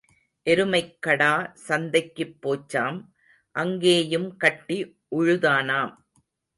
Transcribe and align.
எருமைக்கடா 0.47 1.33
சந்தைக்குப் 1.67 2.35
போச்சாம் 2.41 2.99
அங்கேயும் 3.55 4.29
கட்டி 4.37 4.79
உழுதானாம். 5.15 5.93